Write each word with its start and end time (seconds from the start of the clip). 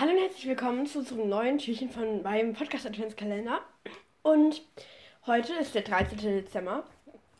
Hallo 0.00 0.12
und 0.12 0.18
herzlich 0.18 0.46
willkommen 0.46 0.86
zu 0.86 1.00
unserem 1.00 1.28
neuen 1.28 1.58
Türchen 1.58 1.90
von 1.90 2.22
meinem 2.22 2.54
Podcast 2.54 2.86
Adventskalender. 2.86 3.60
Und 4.22 4.62
heute 5.26 5.54
ist 5.54 5.74
der 5.74 5.82
13. 5.82 6.18
Dezember 6.18 6.84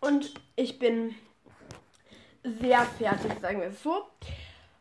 und 0.00 0.34
ich 0.56 0.80
bin 0.80 1.14
sehr 2.42 2.84
fertig, 2.84 3.30
sagen 3.40 3.60
wir 3.60 3.68
es 3.68 3.80
so. 3.80 4.08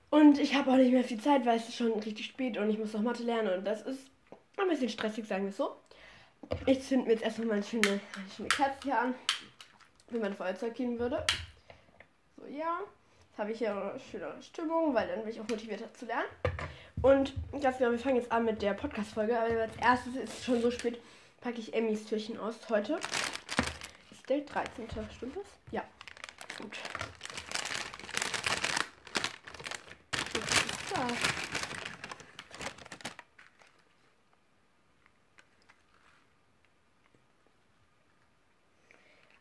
Und 0.10 0.40
ich 0.40 0.56
habe 0.56 0.72
auch 0.72 0.78
nicht 0.78 0.92
mehr 0.92 1.04
viel 1.04 1.22
Zeit, 1.22 1.46
weil 1.46 1.58
es 1.58 1.70
ist 1.70 1.76
schon 1.76 1.92
richtig 2.00 2.26
spät 2.26 2.58
und 2.58 2.68
ich 2.72 2.80
muss 2.80 2.94
noch 2.94 3.04
Mathe 3.04 3.22
lernen 3.22 3.60
und 3.60 3.64
das 3.64 3.84
ist 3.84 4.10
ein 4.58 4.70
bisschen 4.70 4.90
stressig, 4.90 5.28
sagen 5.28 5.44
wir 5.44 5.52
es 5.52 5.58
so. 5.58 5.76
Ich 6.66 6.82
zünde 6.82 7.06
mir 7.06 7.12
jetzt 7.12 7.26
erstmal 7.26 7.48
meine 7.48 7.64
schöne, 7.64 8.00
schöne 8.36 8.50
Kerze 8.50 8.80
hier 8.86 9.00
an, 9.00 9.14
wie 10.10 10.18
man 10.18 10.34
Feuerzeug 10.34 10.74
gehen 10.74 10.98
würde. 10.98 11.24
So, 12.38 12.48
ja. 12.48 12.80
Jetzt 13.30 13.38
habe 13.38 13.52
ich 13.52 13.60
hier 13.60 13.72
eine 13.72 14.00
schöne 14.00 14.42
Stimmung, 14.42 14.96
weil 14.96 15.08
dann 15.08 15.20
bin 15.20 15.30
ich 15.30 15.40
auch 15.40 15.48
motivierter 15.48 15.94
zu 15.94 16.08
lernen. 16.08 16.26
Und 17.02 17.34
ganz 17.62 17.78
genau, 17.78 17.92
wir 17.92 18.00
fangen 18.00 18.16
jetzt 18.16 18.32
an 18.32 18.46
mit 18.46 18.62
der 18.62 18.74
Podcast-Folge. 18.74 19.40
Aber 19.40 19.62
als 19.62 19.76
erstes 19.78 20.16
ist 20.16 20.40
es 20.40 20.46
schon 20.46 20.62
so 20.62 20.72
spät, 20.72 21.00
packe 21.42 21.60
ich 21.60 21.74
Emmys 21.74 22.06
Türchen 22.06 22.40
aus 22.40 22.56
heute. 22.70 23.00
Ist 24.12 24.28
der 24.30 24.42
13. 24.42 24.88
Stimmt 25.16 25.36
das? 25.36 25.46
Ja. 25.72 25.84
Gut. 26.58 26.78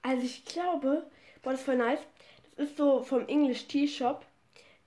Also 0.03 0.25
ich 0.25 0.45
glaube, 0.45 1.05
boah, 1.43 1.51
das 1.51 1.61
ist 1.61 1.67
voll 1.67 1.77
nice. 1.77 1.99
Das 2.57 2.69
ist 2.69 2.77
so 2.77 3.03
vom 3.03 3.27
English 3.27 3.67
Tea 3.67 3.89
Shop. 3.89 4.25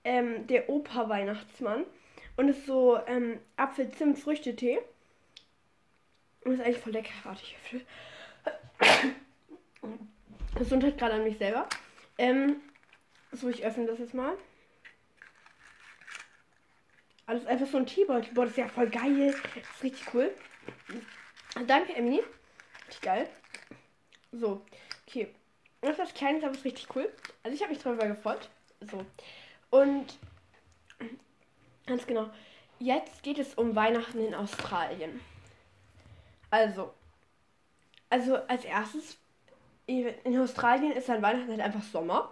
Ähm, 0.06 0.48
der 0.48 0.70
Opa-Weihnachtsmann. 0.70 1.84
Und 2.40 2.48
ist 2.48 2.66
so 2.66 2.98
ähm, 3.06 3.42
Apfel-Zimt-Früchtetee. 3.58 4.80
Und 6.46 6.54
ist 6.54 6.62
eigentlich 6.62 6.78
voll 6.78 6.94
lecker. 6.94 7.12
Warte, 7.24 7.44
ich 7.44 7.58
öffne. 7.58 7.82
Gesundheit 10.56 10.98
gerade 10.98 11.16
an 11.16 11.26
mich 11.26 11.38
selber. 11.38 11.68
Ähm, 12.18 12.62
so, 13.34 13.50
ich 13.50 13.66
öffne 13.66 13.88
das 13.88 14.00
jetzt 14.00 14.14
mal. 14.14 14.38
Alles 17.26 17.46
einfach 17.46 17.68
so 17.68 17.76
ein 17.76 17.86
Teebeutel. 17.86 18.34
Boah, 18.34 18.46
das 18.46 18.52
ist 18.52 18.58
ja 18.58 18.70
voll 18.70 18.90
geil. 18.90 19.34
Das 19.34 19.76
ist 19.76 19.84
richtig 19.84 20.14
cool. 20.14 20.34
Danke, 21.68 21.94
Emily. 21.94 22.24
Richtig 22.88 23.02
geil. 23.02 23.30
So, 24.32 24.66
okay. 25.06 25.28
Das 25.82 25.92
ist 25.92 26.00
was 26.00 26.14
Kleines, 26.14 26.46
aber 26.46 26.54
ist 26.54 26.64
richtig 26.64 26.88
cool. 26.96 27.12
Also 27.44 27.54
ich 27.54 27.62
habe 27.62 27.74
mich 27.74 27.84
darüber 27.84 28.08
gefreut. 28.08 28.50
So. 28.80 29.06
Und 29.72 30.18
ganz 31.90 32.08
genau. 32.08 32.30
Jetzt 32.80 33.24
geht 33.24 33.40
es 33.40 33.54
um 33.56 33.76
Weihnachten 33.76 34.26
in 34.26 34.34
Australien. 34.34 35.20
Also. 36.50 36.94
Also 38.10 38.36
als 38.48 38.64
erstes. 38.64 39.18
In 39.86 40.40
Australien 40.40 40.92
ist 40.92 41.10
dann 41.10 41.22
Weihnachten 41.22 41.50
halt 41.50 41.62
einfach 41.62 41.82
Sommer. 41.82 42.32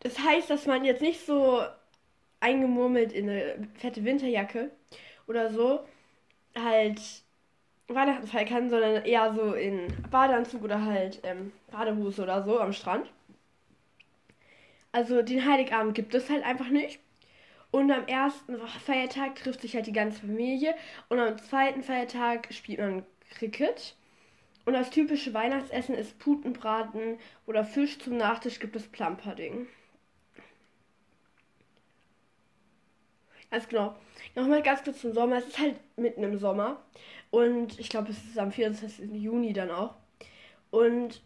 Das 0.00 0.18
heißt, 0.18 0.50
dass 0.50 0.66
man 0.66 0.84
jetzt 0.84 1.02
nicht 1.02 1.24
so 1.24 1.62
eingemurmelt 2.40 3.12
in 3.12 3.28
eine 3.28 3.68
fette 3.74 4.04
Winterjacke 4.04 4.70
oder 5.26 5.50
so 5.52 5.86
halt 6.54 7.00
Weihnachten 7.88 8.26
feiern 8.26 8.48
kann, 8.48 8.70
sondern 8.70 9.04
eher 9.04 9.34
so 9.34 9.52
in 9.54 9.88
Badeanzug 10.10 10.62
oder 10.62 10.84
halt 10.84 11.20
ähm, 11.22 11.52
Badehose 11.70 12.22
oder 12.22 12.42
so 12.42 12.58
am 12.60 12.72
Strand. 12.72 13.10
Also 14.92 15.22
den 15.22 15.44
Heiligabend 15.44 15.94
gibt 15.94 16.14
es 16.14 16.30
halt 16.30 16.44
einfach 16.44 16.68
nicht. 16.68 17.00
Und 17.74 17.90
am 17.90 18.06
ersten 18.06 18.56
Feiertag 18.86 19.34
trifft 19.34 19.62
sich 19.62 19.74
halt 19.74 19.88
die 19.88 19.92
ganze 19.92 20.20
Familie. 20.20 20.76
Und 21.08 21.18
am 21.18 21.36
zweiten 21.38 21.82
Feiertag 21.82 22.54
spielt 22.54 22.78
man 22.78 23.04
Cricket. 23.30 23.96
Und 24.64 24.74
das 24.74 24.90
typische 24.90 25.34
Weihnachtsessen 25.34 25.96
ist 25.96 26.20
Putenbraten 26.20 27.18
oder 27.46 27.64
Fisch. 27.64 27.98
Zum 27.98 28.16
Nachtisch 28.16 28.60
gibt 28.60 28.76
es 28.76 28.86
Plumpudding. 28.86 29.66
Ganz 33.50 33.66
genau. 33.66 33.96
Nochmal 34.36 34.62
ganz 34.62 34.84
kurz 34.84 35.00
zum 35.00 35.12
Sommer. 35.12 35.38
Es 35.38 35.48
ist 35.48 35.58
halt 35.58 35.74
mitten 35.96 36.22
im 36.22 36.38
Sommer. 36.38 36.80
Und 37.32 37.80
ich 37.80 37.88
glaube, 37.88 38.12
es 38.12 38.22
ist 38.22 38.38
am 38.38 38.52
24. 38.52 39.10
Juni 39.14 39.52
dann 39.52 39.72
auch. 39.72 39.96
Und 40.70 41.22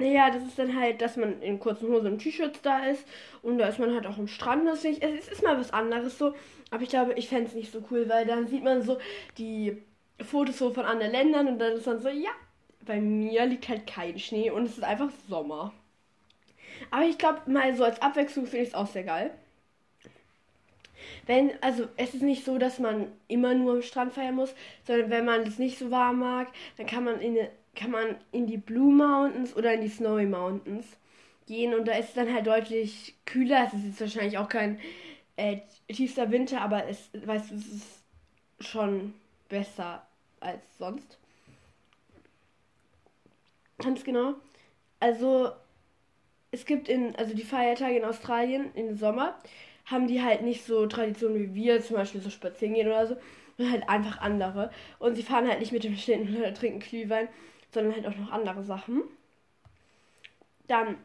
naja, 0.00 0.30
das 0.30 0.42
ist 0.42 0.58
dann 0.58 0.78
halt, 0.78 1.00
dass 1.00 1.16
man 1.16 1.42
in 1.42 1.60
kurzen 1.60 1.88
Hosen 1.88 2.12
und 2.12 2.18
T-Shirts 2.18 2.62
da 2.62 2.86
ist. 2.86 3.04
Und 3.42 3.58
da 3.58 3.68
ist 3.68 3.78
man 3.78 3.94
halt 3.94 4.06
auch 4.06 4.18
am 4.18 4.28
Strand. 4.28 4.64
Nicht, 4.64 5.02
es 5.02 5.28
ist 5.28 5.42
mal 5.42 5.58
was 5.58 5.72
anderes 5.72 6.18
so. 6.18 6.34
Aber 6.70 6.82
ich 6.82 6.88
glaube, 6.88 7.14
ich 7.14 7.28
fände 7.28 7.48
es 7.48 7.54
nicht 7.54 7.70
so 7.72 7.84
cool, 7.90 8.08
weil 8.08 8.26
dann 8.26 8.48
sieht 8.48 8.64
man 8.64 8.82
so 8.82 8.98
die 9.38 9.82
Fotos 10.20 10.58
so 10.58 10.70
von 10.70 10.84
anderen 10.84 11.12
Ländern. 11.12 11.48
Und 11.48 11.58
dann 11.58 11.74
ist 11.74 11.86
dann 11.86 12.00
so, 12.00 12.08
ja, 12.08 12.30
bei 12.86 13.00
mir 13.00 13.46
liegt 13.46 13.68
halt 13.68 13.86
kein 13.86 14.18
Schnee 14.18 14.50
und 14.50 14.64
es 14.64 14.78
ist 14.78 14.84
einfach 14.84 15.10
Sommer. 15.28 15.72
Aber 16.90 17.04
ich 17.04 17.18
glaube, 17.18 17.50
mal 17.50 17.74
so 17.76 17.84
als 17.84 18.00
Abwechslung 18.00 18.46
finde 18.46 18.62
ich 18.64 18.68
es 18.70 18.74
auch 18.74 18.86
sehr 18.86 19.04
geil. 19.04 19.30
Wenn, 21.26 21.52
also 21.62 21.88
es 21.96 22.14
ist 22.14 22.22
nicht 22.22 22.44
so, 22.44 22.58
dass 22.58 22.78
man 22.78 23.12
immer 23.28 23.54
nur 23.54 23.74
am 23.74 23.82
Strand 23.82 24.12
feiern 24.12 24.34
muss, 24.34 24.54
sondern 24.86 25.10
wenn 25.10 25.24
man 25.24 25.42
es 25.42 25.58
nicht 25.58 25.78
so 25.78 25.90
warm 25.90 26.18
mag, 26.20 26.48
dann 26.76 26.86
kann 26.86 27.04
man 27.04 27.20
in, 27.20 27.36
kann 27.74 27.90
man 27.90 28.16
in 28.32 28.46
die 28.46 28.56
Blue 28.56 28.92
Mountains 28.92 29.56
oder 29.56 29.74
in 29.74 29.80
die 29.80 29.88
Snowy 29.88 30.26
Mountains 30.26 30.86
gehen 31.46 31.74
und 31.74 31.86
da 31.88 31.92
ist 31.92 32.10
es 32.10 32.14
dann 32.14 32.32
halt 32.32 32.46
deutlich 32.46 33.14
kühler. 33.26 33.66
Es 33.66 33.74
ist 33.74 33.84
jetzt 33.84 34.00
wahrscheinlich 34.00 34.38
auch 34.38 34.48
kein 34.48 34.78
äh, 35.36 35.58
tiefster 35.88 36.30
Winter, 36.30 36.60
aber 36.60 36.86
es, 36.88 37.10
weißt 37.12 37.50
du, 37.50 37.54
es 37.56 37.66
ist 37.66 38.02
schon 38.60 39.14
besser 39.48 40.06
als 40.40 40.78
sonst. 40.78 41.18
Ganz 43.78 44.04
genau. 44.04 44.34
Also 45.00 45.52
es 46.50 46.66
gibt 46.66 46.88
in, 46.88 47.16
also 47.16 47.34
die 47.34 47.44
Feiertage 47.44 47.96
in 47.96 48.04
Australien 48.04 48.70
im 48.74 48.96
Sommer 48.96 49.34
haben 49.86 50.06
die 50.06 50.22
halt 50.22 50.42
nicht 50.42 50.64
so 50.64 50.86
Traditionen 50.86 51.36
wie 51.36 51.54
wir, 51.54 51.82
zum 51.82 51.96
Beispiel 51.96 52.20
so 52.20 52.30
spazieren 52.30 52.74
gehen 52.74 52.88
oder 52.88 53.06
so, 53.06 53.16
sondern 53.56 53.72
halt 53.72 53.88
einfach 53.88 54.20
andere. 54.20 54.70
Und 54.98 55.16
sie 55.16 55.22
fahren 55.22 55.48
halt 55.48 55.60
nicht 55.60 55.72
mit 55.72 55.84
dem 55.84 55.96
Schlitten 55.96 56.36
oder 56.36 56.54
trinken 56.54 56.80
Glühwein, 56.80 57.28
sondern 57.72 57.94
halt 57.94 58.06
auch 58.06 58.16
noch 58.16 58.32
andere 58.32 58.62
Sachen. 58.62 59.02
Dann. 60.66 60.96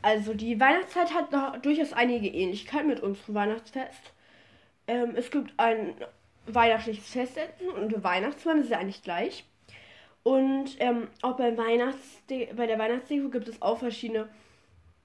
Also 0.00 0.34
die 0.34 0.58
Weihnachtszeit 0.58 1.14
hat 1.14 1.30
noch 1.30 1.56
durchaus 1.58 1.92
einige 1.92 2.28
Ähnlichkeiten 2.28 2.88
mit 2.88 3.00
unserem 3.00 3.34
Weihnachtsfest. 3.34 4.12
Ähm, 4.88 5.14
es 5.14 5.30
gibt 5.30 5.52
ein 5.58 5.94
weihnachtliches 6.46 7.08
Festessen 7.08 7.68
und 7.76 7.94
ein 7.94 8.02
Weihnachtsmann, 8.02 8.56
das 8.56 8.66
ist 8.66 8.72
ja 8.72 8.78
eigentlich 8.78 9.02
gleich. 9.02 9.44
Und 10.24 10.76
ähm, 10.80 11.08
auch 11.22 11.36
beim 11.36 11.56
Weihnachtsde 11.56 12.48
bei 12.56 12.66
der 12.66 12.78
Weihnachtsdeko 12.78 13.28
gibt 13.28 13.48
es 13.48 13.62
auch 13.62 13.78
verschiedene 13.78 14.28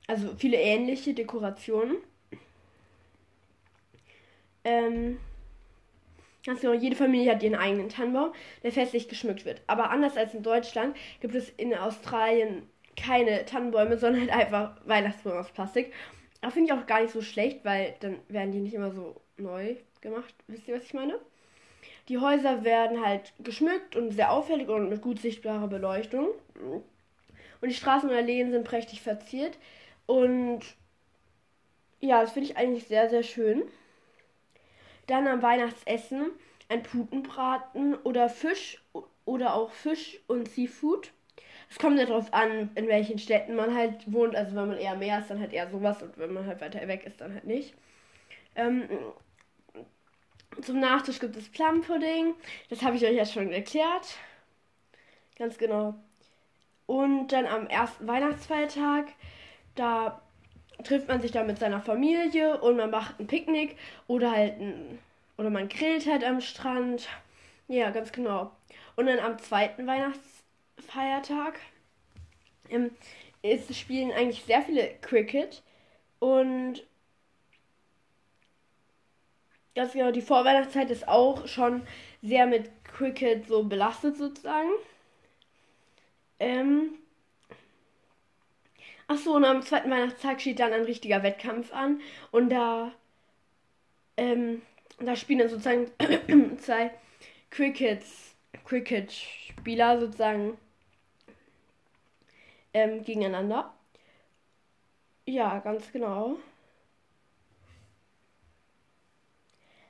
also 0.08 0.34
viele 0.38 0.58
ähnliche 0.58 1.14
Dekorationen. 1.14 1.98
Ähm, 4.64 5.20
ganz 6.48 6.64
jede 6.64 6.96
Familie 6.96 7.34
hat 7.34 7.44
ihren 7.44 7.56
eigenen 7.56 7.90
Tannenbaum, 7.90 8.32
der 8.64 8.72
festlich 8.72 9.08
geschmückt 9.08 9.46
wird. 9.46 9.62
Aber 9.68 9.92
anders 9.92 10.18
als 10.18 10.34
in 10.34 10.42
Deutschland 10.42 10.96
gibt 11.20 11.36
es 11.36 11.50
in 11.50 11.76
Australien 11.76 12.64
keine 12.96 13.46
Tannenbäume, 13.46 13.98
sondern 13.98 14.22
halt 14.22 14.32
einfach 14.32 14.76
Weihnachtsbäume 14.86 15.40
aus 15.40 15.52
Plastik. 15.52 15.94
Aber 16.42 16.52
finde 16.52 16.74
ich 16.74 16.80
auch 16.80 16.88
gar 16.88 17.02
nicht 17.02 17.14
so 17.14 17.22
schlecht, 17.22 17.66
weil 17.66 17.96
dann 18.00 18.20
werden 18.30 18.52
die 18.52 18.60
nicht 18.60 18.74
immer 18.74 18.92
so 18.92 19.22
neu 19.38 19.76
gemacht. 20.02 20.34
Wisst 20.48 20.68
ihr, 20.68 20.76
was 20.76 20.86
ich 20.86 20.94
meine? 20.94 21.20
Die 22.08 22.18
Häuser 22.18 22.64
werden 22.64 23.06
halt 23.06 23.34
geschmückt 23.40 23.96
und 23.96 24.12
sehr 24.12 24.32
auffällig 24.32 24.70
und 24.70 24.90
mit 24.90 25.02
gut 25.02 25.20
sichtbarer 25.20 25.68
Beleuchtung. 25.68 26.30
Und 27.62 27.70
die 27.70 27.76
Straßen 27.76 28.10
und 28.10 28.16
Alleen 28.16 28.52
sind 28.52 28.64
prächtig 28.64 29.02
verziert. 29.02 29.58
Und 30.06 30.62
ja, 32.00 32.22
das 32.22 32.32
finde 32.32 32.50
ich 32.50 32.58
eigentlich 32.58 32.88
sehr, 32.88 33.10
sehr 33.10 33.24
schön. 33.24 33.64
Dann 35.08 35.28
am 35.28 35.42
Weihnachtsessen 35.42 36.32
ein 36.70 36.84
Putenbraten 36.84 37.96
oder 37.96 38.30
Fisch 38.30 38.82
oder 39.26 39.54
auch 39.54 39.72
Fisch 39.72 40.20
und 40.28 40.50
Seafood. 40.50 41.12
Es 41.70 41.80
kommt 41.80 42.00
ja 42.00 42.06
darauf 42.06 42.34
an, 42.34 42.70
in 42.76 42.88
welchen 42.88 43.20
Städten 43.20 43.56
man 43.56 43.76
halt 43.76 44.12
wohnt. 44.12 44.36
Also 44.36 44.56
wenn 44.56 44.68
man 44.68 44.78
eher 44.78 44.96
mehr 44.96 45.20
ist, 45.20 45.30
dann 45.30 45.40
halt 45.40 45.54
eher 45.54 45.70
sowas 45.70 46.02
und 46.02 46.18
wenn 46.18 46.34
man 46.34 46.46
halt 46.46 46.62
weiter 46.62 46.88
weg 46.88 47.06
ist, 47.06 47.20
dann 47.20 47.34
halt 47.34 47.46
nicht. 47.46 47.74
Ähm, 48.56 48.88
zum 50.62 50.80
Nachtisch 50.80 51.20
gibt 51.20 51.36
es 51.36 51.50
Plumpudding. 51.50 52.36
Das 52.70 52.82
habe 52.82 52.96
ich 52.96 53.06
euch 53.06 53.16
jetzt 53.16 53.34
schon 53.34 53.52
erklärt. 53.52 54.18
Ganz 55.38 55.58
genau. 55.58 55.96
Und 56.86 57.28
dann 57.34 57.46
am 57.46 57.68
ersten 57.68 58.08
Weihnachtsfeiertag 58.08 59.08
da 59.76 60.22
trifft 60.84 61.08
man 61.08 61.22
sich 61.22 61.32
dann 61.32 61.48
mit 61.48 61.60
seiner 61.60 61.82
Familie 61.82 62.60
und 62.62 62.78
man 62.78 62.90
macht 62.90 63.20
ein 63.20 63.28
Picknick 63.28 63.78
oder 64.08 64.32
halt 64.32 64.60
ein, 64.60 65.00
oder 65.38 65.50
man 65.50 65.70
grillt 65.70 66.06
halt 66.08 66.24
am 66.24 66.42
Strand. 66.42 67.08
Ja, 67.68 67.90
ganz 67.92 68.12
genau. 68.12 68.52
Und 68.96 69.08
dann 69.08 69.20
am 69.20 69.38
zweiten 69.40 69.88
Weihnachtsfeiertag 69.88 71.60
ähm, 72.70 72.92
ist, 73.42 73.74
spielen 73.76 74.12
eigentlich 74.12 74.44
sehr 74.44 74.62
viele 74.62 74.90
Cricket 75.02 75.62
und 76.20 76.84
ganz 79.76 79.94
genau, 79.94 80.12
die 80.12 80.22
Vorweihnachtszeit 80.22 80.90
ist 80.92 81.08
auch 81.08 81.48
schon 81.48 81.84
sehr 82.22 82.48
mit 82.48 82.70
Cricket 82.84 83.48
so 83.48 83.64
belastet 83.64 84.18
sozusagen. 84.18 84.70
Ähm, 86.40 86.94
Achso, 89.08 89.34
und 89.36 89.46
am 89.46 89.62
zweiten 89.64 89.90
Weihnachtstag 89.90 90.42
steht 90.42 90.60
dann 90.60 90.74
ein 90.74 90.84
richtiger 90.84 91.24
Wettkampf 91.24 91.72
an. 91.74 92.02
Und 92.32 92.50
da, 92.50 92.92
ähm, 94.18 94.62
da 95.00 95.16
spielen 95.16 95.40
dann 95.40 95.50
sozusagen 95.50 95.88
zwei 96.60 96.92
Crickets, 97.50 98.36
Cricket-Spieler 98.66 100.00
sozusagen 100.00 100.58
ähm, 102.74 103.04
gegeneinander. 103.04 103.74
Ja, 105.26 105.60
ganz 105.60 105.92
genau. 105.92 106.38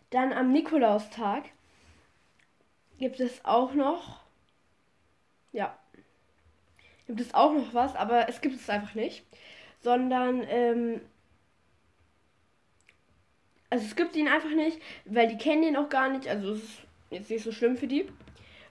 Dann 0.10 0.34
am 0.34 0.52
Nikolaustag 0.52 1.46
gibt 2.98 3.20
es 3.20 3.44
auch 3.46 3.74
noch, 3.74 4.22
ja, 5.52 5.78
gibt 7.07 7.21
es 7.21 7.33
auch 7.33 7.54
noch 7.54 7.74
was, 7.74 7.95
aber 7.95 8.30
es 8.30 8.42
gibt 8.42 8.56
es 8.56 8.69
einfach 8.69 8.94
nicht, 8.95 9.25
sondern, 9.80 10.44
ähm, 10.48 11.01
also 13.69 13.86
es 13.86 13.95
gibt 13.95 14.15
ihn 14.15 14.27
einfach 14.27 14.50
nicht, 14.50 14.80
weil 15.06 15.27
die 15.27 15.38
kennen 15.38 15.63
ihn 15.63 15.77
auch 15.77 15.89
gar 15.89 16.09
nicht, 16.09 16.27
also 16.27 16.54
es 16.54 16.63
ist 16.63 16.77
jetzt 17.09 17.30
nicht 17.30 17.44
so 17.44 17.51
schlimm 17.51 17.77
für 17.77 17.88
die. 17.88 18.07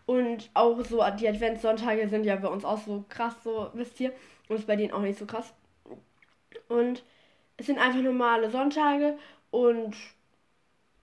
Und 0.06 0.50
auch 0.54 0.80
so 0.84 1.02
die 1.18 1.28
Adventssonntage 1.28 2.08
sind 2.08 2.24
ja 2.24 2.36
bei 2.36 2.48
uns 2.48 2.64
auch 2.64 2.78
so 2.78 3.04
krass, 3.08 3.34
so 3.42 3.70
wisst 3.74 3.98
ihr. 4.00 4.12
Und 4.48 4.56
ist 4.56 4.66
bei 4.66 4.76
denen 4.76 4.92
auch 4.92 5.00
nicht 5.00 5.18
so 5.18 5.26
krass. 5.26 5.52
Und 6.68 7.02
es 7.56 7.66
sind 7.66 7.78
einfach 7.78 8.00
normale 8.00 8.50
Sonntage 8.50 9.18
und 9.50 9.96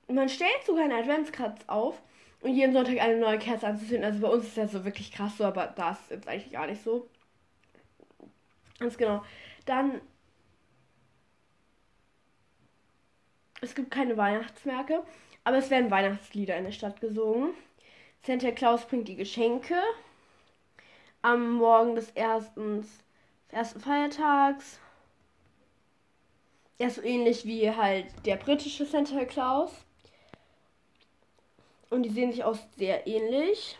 man 0.07 0.29
stellt 0.29 0.63
sogar 0.65 0.83
einen 0.83 0.93
Adventskranz 0.93 1.61
auf 1.67 2.01
und 2.41 2.53
jeden 2.53 2.73
Sonntag 2.73 2.99
eine 2.99 3.17
neue 3.17 3.39
Kerze 3.39 3.67
anzuzünden. 3.67 4.05
Also 4.05 4.19
bei 4.19 4.27
uns 4.27 4.45
ist 4.45 4.57
das 4.57 4.71
so 4.71 4.85
wirklich 4.85 5.11
krass 5.11 5.37
so, 5.37 5.45
aber 5.45 5.67
das 5.67 5.99
ist 6.01 6.11
jetzt 6.11 6.27
eigentlich 6.27 6.51
gar 6.51 6.67
nicht 6.67 6.83
so. 6.83 7.09
Ganz 8.79 8.97
genau. 8.97 9.23
Dann. 9.65 10.01
Es 13.61 13.75
gibt 13.75 13.91
keine 13.91 14.17
Weihnachtsmärkte, 14.17 15.03
aber 15.45 15.57
es 15.57 15.69
werden 15.69 15.89
Weihnachtslieder 15.89 16.57
in 16.57 16.65
der 16.65 16.71
Stadt 16.71 16.99
gesungen. 16.99 17.53
Santa 18.25 18.51
Claus 18.51 18.85
bringt 18.85 19.07
die 19.07 19.15
Geschenke. 19.15 19.75
Am 21.21 21.53
Morgen 21.53 21.95
des 21.95 22.11
ersten, 22.11 22.81
des 22.81 22.89
ersten 23.49 23.79
Feiertags. 23.79 24.79
Ja, 26.79 26.89
so 26.89 27.01
ähnlich 27.01 27.45
wie 27.45 27.71
halt 27.71 28.07
der 28.25 28.35
britische 28.35 28.85
Santa 28.85 29.23
Claus. 29.23 29.71
Und 31.89 32.03
die 32.03 32.09
sehen 32.09 32.31
sich 32.31 32.43
auch 32.43 32.57
sehr 32.75 33.07
ähnlich. 33.07 33.77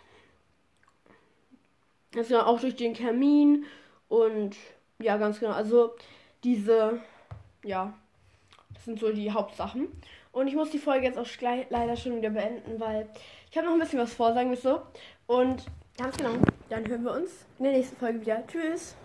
Also 2.16 2.40
auch 2.42 2.60
durch 2.60 2.76
den 2.76 2.94
Kamin 2.94 3.66
und 4.08 4.56
ja, 5.04 5.18
ganz 5.18 5.40
genau. 5.40 5.54
Also 5.54 5.96
diese, 6.44 7.00
ja, 7.64 7.94
das 8.74 8.86
sind 8.86 9.00
so 9.00 9.12
die 9.12 9.32
Hauptsachen. 9.32 9.88
Und 10.32 10.48
ich 10.48 10.56
muss 10.56 10.72
die 10.72 10.80
Folge 10.80 11.06
jetzt 11.06 11.18
auch 11.18 11.28
leider 11.70 11.96
schon 11.96 12.16
wieder 12.16 12.32
beenden, 12.32 12.80
weil 12.80 13.08
ich 13.52 13.58
habe 13.58 13.68
noch 13.68 13.74
ein 13.74 13.80
bisschen 13.80 14.00
was 14.00 14.14
vor, 14.14 14.34
sagen 14.34 14.50
wir 14.50 14.58
so. 14.58 14.82
Und 15.28 15.66
ganz 15.98 16.18
genau, 16.18 16.32
dann 16.70 16.88
hören 16.88 17.04
wir 17.04 17.14
uns 17.14 17.46
in 17.60 17.66
der 17.66 17.74
nächsten 17.74 17.96
Folge 17.98 18.22
wieder. 18.22 18.44
Tschüss. 18.48 18.96